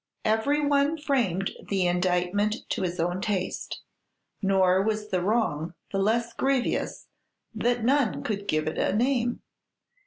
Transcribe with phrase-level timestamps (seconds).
[0.25, 3.81] Every one framed the indictment to his own taste;
[4.41, 7.05] nor was the wrong the less grievous
[7.53, 9.43] that none could give it a name.